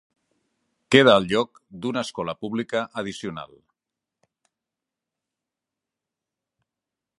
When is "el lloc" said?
1.19-1.59